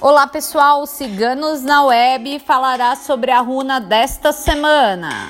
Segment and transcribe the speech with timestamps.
[0.00, 5.28] Olá pessoal, Ciganos na Web falará sobre a runa desta semana.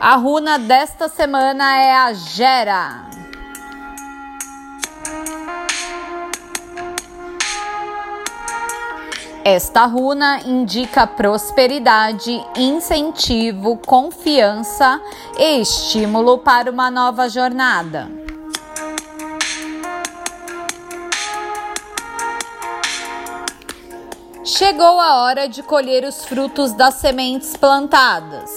[0.00, 3.17] A runa desta semana é a Gera.
[9.50, 15.00] Esta runa indica prosperidade, incentivo, confiança
[15.38, 18.10] e estímulo para uma nova jornada.
[24.44, 28.50] Chegou a hora de colher os frutos das sementes plantadas.